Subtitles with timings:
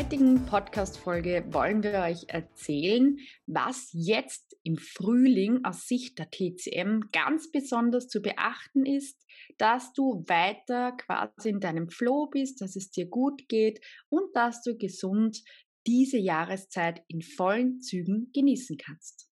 [0.00, 7.50] Heutigen Podcast-Folge wollen wir euch erzählen, was jetzt im Frühling aus Sicht der TCM ganz
[7.50, 9.22] besonders zu beachten ist,
[9.58, 14.62] dass du weiter quasi in deinem Flow bist, dass es dir gut geht und dass
[14.62, 15.42] du gesund
[15.86, 19.28] diese Jahreszeit in vollen Zügen genießen kannst.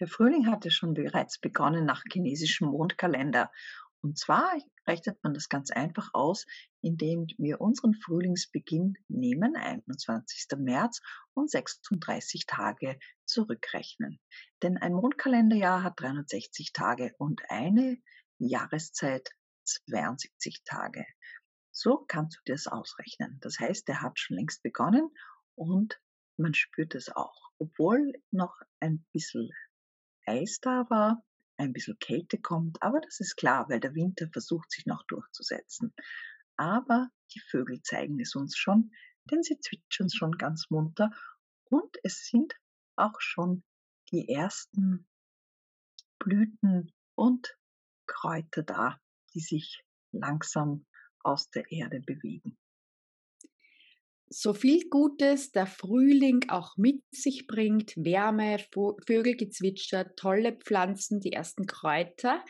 [0.00, 3.50] Der Frühling hatte schon bereits begonnen nach chinesischem Mondkalender
[4.00, 4.56] und zwar
[4.88, 6.46] rechnet man das ganz einfach aus,
[6.80, 10.46] indem wir unseren Frühlingsbeginn nehmen, 21.
[10.58, 11.00] März,
[11.34, 14.18] und 36 Tage zurückrechnen.
[14.62, 17.98] Denn ein Mondkalenderjahr hat 360 Tage und eine
[18.38, 19.28] Jahreszeit
[19.64, 21.04] 72 Tage.
[21.70, 23.38] So kannst du dir das ausrechnen.
[23.40, 25.10] Das heißt, der hat schon längst begonnen
[25.54, 26.00] und
[26.36, 27.50] man spürt es auch.
[27.58, 29.50] Obwohl noch ein bisschen
[30.26, 31.22] Eis da war,
[31.58, 35.92] ein bisschen Kälte kommt, aber das ist klar, weil der Winter versucht sich noch durchzusetzen.
[36.56, 38.92] Aber die Vögel zeigen es uns schon,
[39.30, 41.10] denn sie zwitschern schon ganz munter
[41.64, 42.54] und es sind
[42.96, 43.62] auch schon
[44.10, 45.06] die ersten
[46.18, 47.56] Blüten und
[48.06, 48.98] Kräuter da,
[49.34, 50.86] die sich langsam
[51.20, 52.56] aus der Erde bewegen
[54.30, 58.58] so viel Gutes der Frühling auch mit sich bringt, Wärme,
[59.06, 62.44] Vögelgezwitscher, tolle Pflanzen, die ersten Kräuter.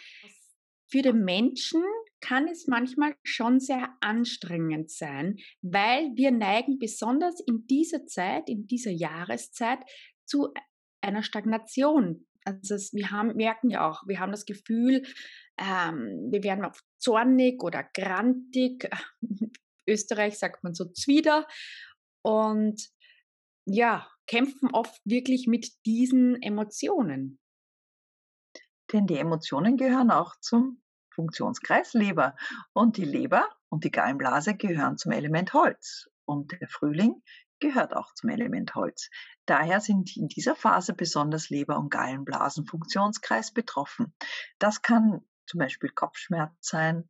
[0.91, 1.83] Für den Menschen
[2.21, 8.67] kann es manchmal schon sehr anstrengend sein, weil wir neigen besonders in dieser Zeit, in
[8.67, 9.81] dieser Jahreszeit
[10.25, 10.53] zu
[11.01, 12.27] einer Stagnation.
[12.45, 15.03] Also wir haben, merken ja auch, wir haben das Gefühl,
[15.59, 18.89] ähm, wir werden oft zornig oder grantig.
[19.89, 21.47] Österreich sagt man so Zwider
[22.23, 22.89] und
[23.65, 27.41] ja, kämpfen oft wirklich mit diesen Emotionen.
[28.93, 30.83] Denn die Emotionen gehören auch zum
[31.15, 32.37] Funktionskreis Leber
[32.73, 37.23] und die Leber und die Gallenblase gehören zum Element Holz und der Frühling
[37.61, 39.11] gehört auch zum Element Holz.
[39.47, 44.15] Daher sind in dieser Phase besonders Leber- und Gallenblasenfunktionskreis betroffen.
[44.59, 47.09] Das kann zum Beispiel Kopfschmerz sein,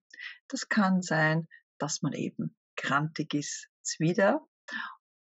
[0.49, 3.69] das kann sein, dass man eben grantig ist,
[3.99, 4.47] wieder.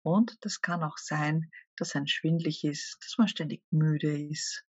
[0.04, 4.64] Und das kann auch sein, dass ein schwindlig ist, dass man ständig müde ist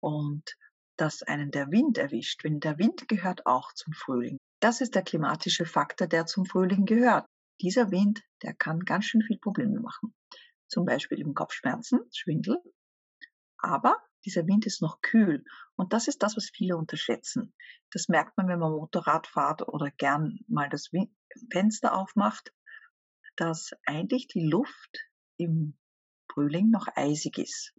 [0.00, 0.56] und
[0.96, 2.44] dass einen der Wind erwischt.
[2.44, 4.38] Wenn der Wind gehört auch zum Frühling.
[4.60, 7.26] Das ist der klimatische Faktor, der zum Frühling gehört.
[7.60, 10.14] Dieser Wind, der kann ganz schön viel Probleme machen.
[10.68, 12.58] Zum Beispiel im Kopfschmerzen, Schwindel.
[13.58, 13.96] Aber
[14.28, 15.42] dieser Wind ist noch kühl.
[15.74, 17.54] Und das ist das, was viele unterschätzen.
[17.90, 20.90] Das merkt man, wenn man Motorrad fährt oder gern mal das
[21.50, 22.52] Fenster aufmacht,
[23.36, 24.98] dass eigentlich die Luft
[25.38, 25.78] im
[26.30, 27.72] Frühling noch eisig ist.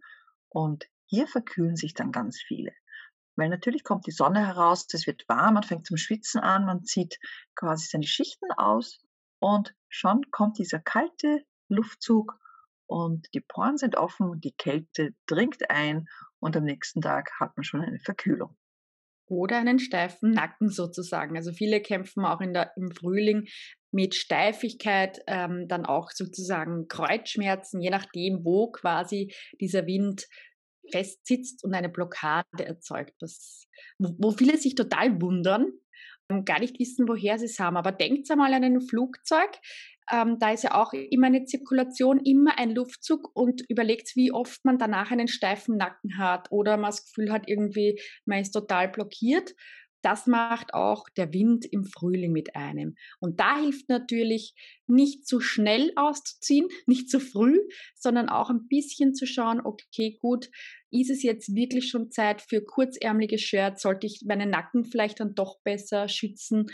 [0.48, 2.72] Und hier verkühlen sich dann ganz viele.
[3.36, 6.82] Weil natürlich kommt die Sonne heraus, es wird warm, man fängt zum Schwitzen an, man
[6.82, 7.20] zieht
[7.54, 9.00] quasi seine Schichten aus
[9.38, 12.40] und schon kommt dieser kalte Luftzug
[12.90, 16.08] und die Poren sind offen die Kälte dringt ein
[16.40, 18.56] und am nächsten Tag hat man schon eine Verkühlung.
[19.26, 21.36] Oder einen steifen Nacken sozusagen.
[21.36, 23.46] Also viele kämpfen auch der, im Frühling
[23.92, 30.26] mit Steifigkeit, ähm, dann auch sozusagen Kreuzschmerzen, je nachdem, wo quasi dieser Wind
[30.90, 33.68] festsitzt und eine Blockade erzeugt, was,
[33.98, 35.72] wo, viele sich total wundern, und
[36.44, 37.76] gar nicht wissen, woher sie es haben.
[37.76, 39.50] Aber denkt einmal an ein Flugzeug.
[40.10, 44.64] Ähm, da ist ja auch immer eine Zirkulation, immer ein Luftzug und überlegt, wie oft
[44.64, 48.88] man danach einen steifen Nacken hat oder man das Gefühl hat, irgendwie, man ist total
[48.88, 49.54] blockiert.
[50.02, 52.96] Das macht auch der Wind im Frühling mit einem.
[53.20, 54.54] Und da hilft natürlich
[54.86, 57.58] nicht zu schnell auszuziehen, nicht zu früh,
[57.94, 60.50] sondern auch ein bisschen zu schauen, okay, gut,
[60.90, 63.82] ist es jetzt wirklich schon Zeit für kurzärmelige Shirts?
[63.82, 66.66] Sollte ich meinen Nacken vielleicht dann doch besser schützen?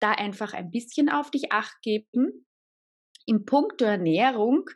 [0.00, 2.46] Da einfach ein bisschen auf dich acht geben.
[3.26, 4.68] Im Punkt der Ernährung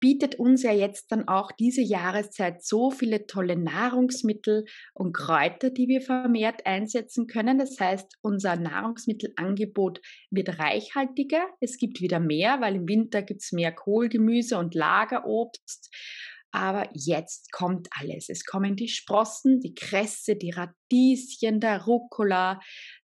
[0.00, 4.64] bietet uns ja jetzt dann auch diese Jahreszeit so viele tolle Nahrungsmittel
[4.94, 7.58] und Kräuter, die wir vermehrt einsetzen können.
[7.58, 10.00] Das heißt, unser Nahrungsmittelangebot
[10.30, 11.46] wird reichhaltiger.
[11.60, 15.90] Es gibt wieder mehr, weil im Winter gibt es mehr Kohlgemüse und Lagerobst.
[16.50, 18.28] Aber jetzt kommt alles.
[18.28, 22.60] Es kommen die Sprossen, die Kresse, die Radieschen, der Rucola,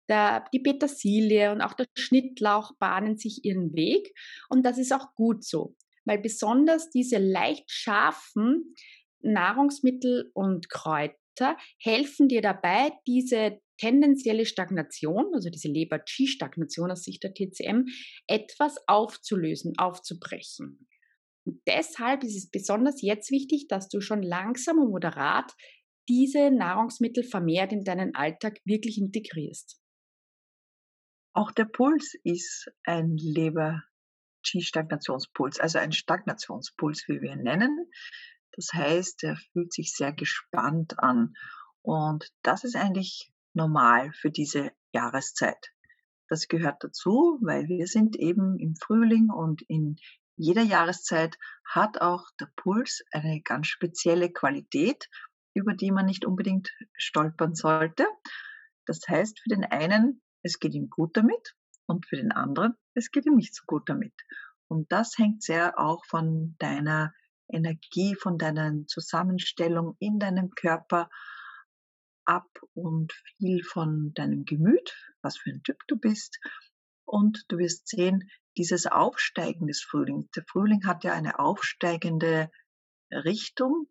[0.08, 4.14] der, die Petersilie und auch der Schnittlauch bahnen sich ihren Weg.
[4.50, 8.76] Und das ist auch gut so weil besonders diese leicht scharfen
[9.22, 17.34] Nahrungsmittel und Kräuter helfen dir dabei, diese tendenzielle Stagnation, also diese Leber-Qi-Stagnation aus Sicht der
[17.34, 17.88] TCM,
[18.28, 20.88] etwas aufzulösen, aufzubrechen.
[21.46, 25.54] Und deshalb ist es besonders jetzt wichtig, dass du schon langsam und moderat
[26.08, 29.80] diese Nahrungsmittel vermehrt in deinen Alltag wirklich integrierst.
[31.34, 37.92] Auch der Puls ist ein Leber-Qi-Stagnationspuls, also ein Stagnationspuls, wie wir ihn nennen.
[38.54, 41.34] Das heißt, er fühlt sich sehr gespannt an.
[41.82, 45.74] Und das ist eigentlich normal für diese Jahreszeit.
[46.30, 49.98] Das gehört dazu, weil wir sind eben im Frühling und in
[50.36, 55.10] jeder Jahreszeit hat auch der Puls eine ganz spezielle Qualität,
[55.54, 58.06] über die man nicht unbedingt stolpern sollte.
[58.86, 61.56] Das heißt für den einen, es geht ihm gut damit
[61.86, 64.14] und für den anderen, es geht ihm nicht so gut damit.
[64.68, 67.14] Und das hängt sehr auch von deiner
[67.48, 71.10] Energie, von deiner Zusammenstellung in deinem Körper
[72.26, 76.40] ab und viel von deinem Gemüt, was für ein Typ du bist.
[77.06, 82.50] Und du wirst sehen, dieses Aufsteigen des Frühlings, der Frühling hat ja eine aufsteigende
[83.12, 83.88] Richtung,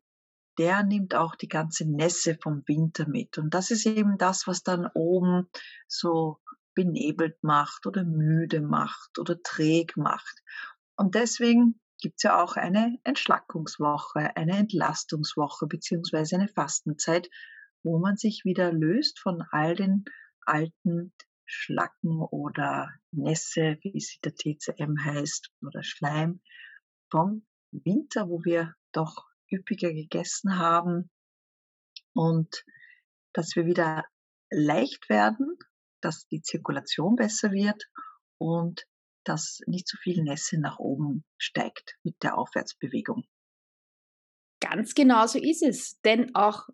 [0.58, 3.38] der nimmt auch die ganze Nässe vom Winter mit.
[3.38, 5.49] Und das ist eben das, was dann oben
[5.88, 6.38] so
[6.75, 10.43] benebelt macht oder müde macht oder träg macht.
[10.96, 17.28] Und deswegen gibt es ja auch eine Entschlackungswoche, eine Entlastungswoche beziehungsweise eine Fastenzeit,
[17.82, 20.05] wo man sich wieder löst von all den
[20.46, 21.12] alten
[21.46, 26.41] Schlacken oder Nässe, wie sie der TCM heißt, oder Schleim
[27.11, 31.11] vom Winter, wo wir doch üppiger gegessen haben
[32.12, 32.64] und
[33.32, 34.05] dass wir wieder
[34.50, 35.58] leicht werden,
[36.00, 37.82] dass die Zirkulation besser wird
[38.38, 38.87] und
[39.25, 43.25] dass nicht zu viel Nässe nach oben steigt mit der Aufwärtsbewegung.
[44.61, 46.69] Ganz genau so ist es, denn auch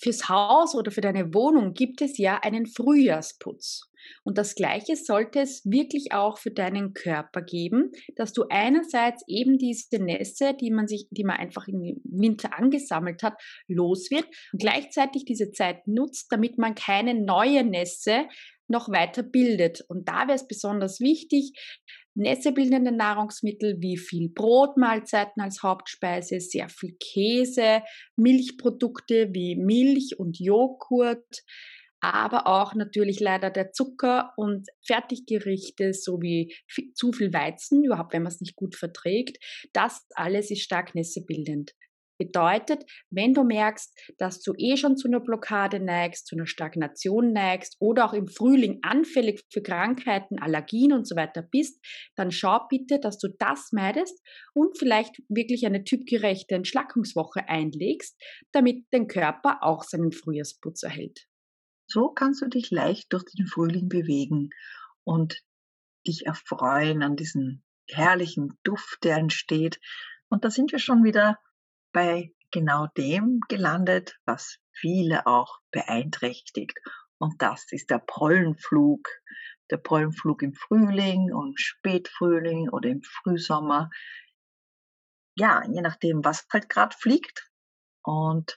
[0.00, 3.88] fürs Haus oder für deine Wohnung gibt es ja einen Frühjahrsputz.
[4.24, 9.58] Und das Gleiche sollte es wirklich auch für deinen Körper geben, dass du einerseits eben
[9.58, 13.34] diese Nässe, die man sich, die man einfach im Winter angesammelt hat,
[13.66, 18.28] los wird und gleichzeitig diese Zeit nutzt, damit man keine neue Nässe
[18.68, 19.84] noch weiter bildet.
[19.88, 21.52] Und da wäre es besonders wichtig,
[22.18, 27.82] nässebildende Nahrungsmittel wie viel Brotmahlzeiten als Hauptspeise, sehr viel Käse,
[28.16, 31.42] Milchprodukte wie Milch und Joghurt,
[32.00, 36.54] aber auch natürlich leider der Zucker und Fertiggerichte sowie
[36.94, 39.38] zu viel Weizen, überhaupt wenn man es nicht gut verträgt.
[39.72, 41.72] Das alles ist stark nässebildend.
[42.18, 47.32] Bedeutet, wenn du merkst, dass du eh schon zu einer Blockade neigst, zu einer Stagnation
[47.32, 51.80] neigst oder auch im Frühling anfällig für Krankheiten, Allergien und so weiter bist,
[52.16, 54.20] dann schau bitte, dass du das meidest
[54.52, 58.20] und vielleicht wirklich eine typgerechte Entschlackungswoche einlegst,
[58.52, 61.26] damit dein Körper auch seinen Frühjahrsputz erhält.
[61.86, 64.50] So kannst du dich leicht durch den Frühling bewegen
[65.04, 65.42] und
[66.06, 69.80] dich erfreuen an diesem herrlichen Duft, der entsteht.
[70.28, 71.38] Und da sind wir schon wieder
[71.92, 76.78] bei genau dem gelandet, was viele auch beeinträchtigt.
[77.18, 79.08] Und das ist der Pollenflug.
[79.70, 83.90] Der Pollenflug im Frühling und Spätfrühling oder im Frühsommer.
[85.36, 87.50] Ja, je nachdem, was halt gerade fliegt.
[88.02, 88.56] Und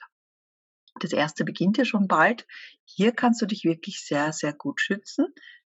[1.00, 2.46] das erste beginnt ja schon bald.
[2.84, 5.26] Hier kannst du dich wirklich sehr, sehr gut schützen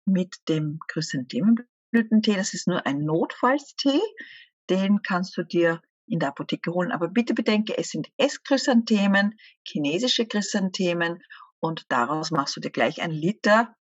[0.04, 2.34] mit dem Chrysanthemenblütentee.
[2.34, 4.00] Das ist nur ein Notfallstee.
[4.70, 6.92] Den kannst du dir in der Apotheke holen.
[6.92, 11.22] Aber bitte bedenke, es sind Esschrysanthemen, chinesische Chrysanthemen
[11.60, 13.74] und daraus machst du dir gleich ein Liter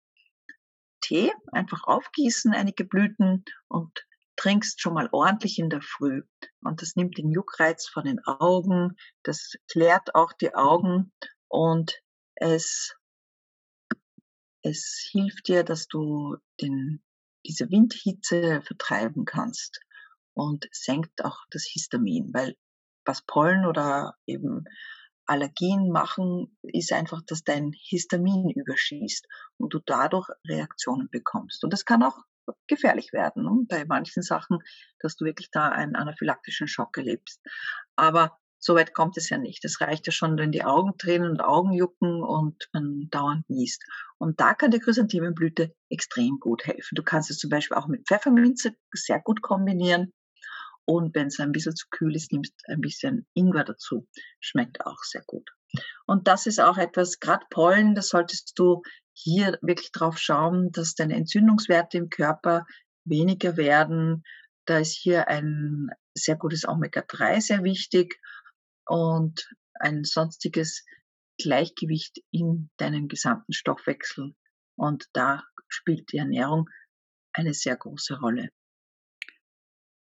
[1.02, 6.24] Tee, einfach aufgießen, einige Blüten und trinkst schon mal ordentlich in der Früh.
[6.62, 11.14] Und das nimmt den Juckreiz von den Augen, das klärt auch die Augen
[11.48, 12.02] und
[12.36, 12.96] es,
[14.64, 17.04] es hilft dir, dass du den,
[17.46, 19.82] diese Windhitze vertreiben kannst
[20.36, 22.56] und senkt auch das Histamin, weil
[23.06, 24.66] was Pollen oder eben
[25.26, 29.28] Allergien machen, ist einfach, dass dein Histamin überschießt
[29.58, 31.64] und du dadurch Reaktionen bekommst.
[31.64, 32.18] Und das kann auch
[32.68, 33.66] gefährlich werden ne?
[33.68, 34.60] bei manchen Sachen,
[35.00, 37.42] dass du wirklich da einen anaphylaktischen Schock erlebst.
[37.96, 39.64] Aber so weit kommt es ja nicht.
[39.66, 43.84] Es reicht ja schon, wenn die Augen tränen und Augen jucken und man dauernd niest.
[44.18, 46.96] Und da kann die Chrysanthemenblüte extrem gut helfen.
[46.96, 50.14] Du kannst es zum Beispiel auch mit Pfefferminze sehr gut kombinieren.
[50.86, 54.08] Und wenn es ein bisschen zu kühl ist, nimmst ein bisschen Ingwer dazu.
[54.40, 55.50] Schmeckt auch sehr gut.
[56.06, 60.96] Und das ist auch etwas, gerade Pollen, da solltest du hier wirklich drauf schauen, dass
[60.96, 62.66] deine Entzündungswerte im Körper
[63.04, 64.24] weniger werden.
[64.66, 68.20] Da ist hier ein sehr gutes Omega-3 sehr wichtig.
[68.88, 69.50] und
[69.80, 70.86] ein sonstiges
[71.42, 74.36] Gleichgewicht in deinem gesamten Stoffwechsel.
[74.78, 76.70] Und da spielt die Ernährung
[77.34, 78.50] eine sehr große Rolle.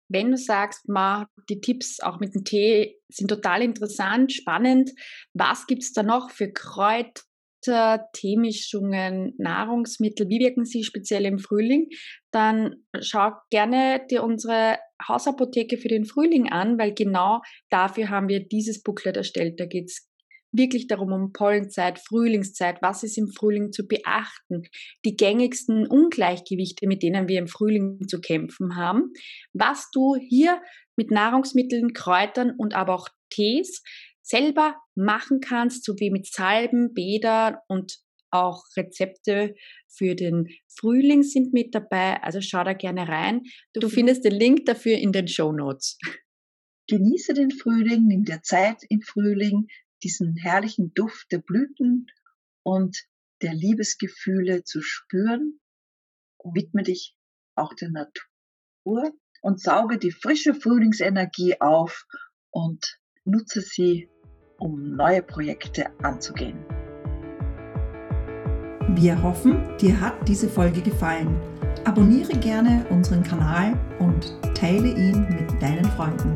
[0.09, 4.91] Wenn du sagst, ma, die Tipps auch mit dem Tee sind total interessant, spannend,
[5.33, 10.27] was gibt es da noch für Kräuter, Teemischungen, Nahrungsmittel?
[10.29, 11.89] Wie wirken sie speziell im Frühling?
[12.31, 18.45] Dann schau gerne dir unsere Hausapotheke für den Frühling an, weil genau dafür haben wir
[18.47, 19.59] dieses Booklet erstellt.
[19.59, 20.08] Da geht es
[20.51, 24.63] wirklich darum, um Pollenzeit, Frühlingszeit, was ist im Frühling zu beachten,
[25.05, 29.13] die gängigsten Ungleichgewichte, mit denen wir im Frühling zu kämpfen haben,
[29.53, 30.61] was du hier
[30.95, 33.83] mit Nahrungsmitteln, Kräutern und aber auch Tees
[34.21, 37.99] selber machen kannst, sowie mit Salben, Bädern und
[38.31, 39.55] auch Rezepte
[39.87, 42.21] für den Frühling sind mit dabei.
[42.21, 43.41] Also schau da gerne rein.
[43.73, 45.97] Du, du findest den Link dafür in den Show Notes.
[46.87, 49.67] Genieße den Frühling, nimm dir Zeit im Frühling,
[50.03, 52.07] diesen herrlichen Duft der Blüten
[52.63, 52.97] und
[53.41, 55.59] der Liebesgefühle zu spüren.
[56.43, 57.15] Widme dich
[57.55, 62.05] auch der Natur und sauge die frische Frühlingsenergie auf
[62.51, 64.09] und nutze sie,
[64.57, 66.65] um neue Projekte anzugehen.
[68.95, 71.39] Wir hoffen, dir hat diese Folge gefallen.
[71.85, 76.35] Abonniere gerne unseren Kanal und teile ihn mit deinen Freunden.